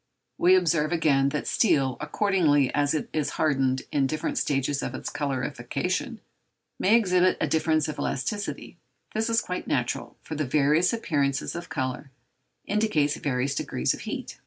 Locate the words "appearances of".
10.91-11.69